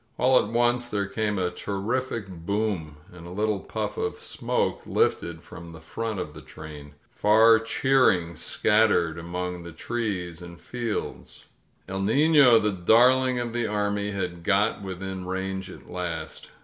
[0.17, 5.43] All at once there came a terrific boom, and a little puff of smoke lifted
[5.43, 6.95] from the front of the train.
[7.11, 11.45] Far cheer ing scattered among the trees and fields.
[11.87, 16.49] ^^1 Nino," the darling of the army, had got within range at last.